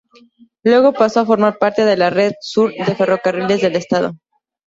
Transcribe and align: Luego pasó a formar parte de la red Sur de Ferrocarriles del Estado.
Luego 0.63 0.93
pasó 0.93 1.19
a 1.19 1.25
formar 1.27 1.59
parte 1.59 1.85
de 1.85 1.95
la 1.95 2.09
red 2.09 2.31
Sur 2.41 2.73
de 2.73 2.95
Ferrocarriles 2.95 3.61
del 3.61 3.75
Estado. 3.75 4.13